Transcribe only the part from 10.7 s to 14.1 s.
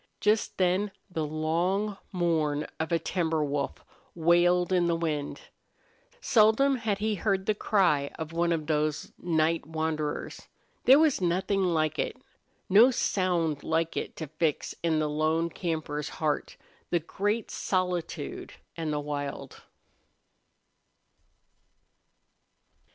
There was nothing like it no sound like